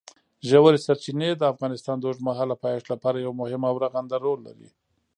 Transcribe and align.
ژورې 0.49 0.79
سرچینې 0.85 1.29
د 1.35 1.43
افغانستان 1.53 1.95
د 1.99 2.03
اوږدمهاله 2.07 2.55
پایښت 2.63 2.87
لپاره 2.93 3.17
یو 3.17 3.33
مهم 3.41 3.61
او 3.69 3.75
رغنده 3.83 4.15
رول 4.25 4.39
لري. 4.47 4.69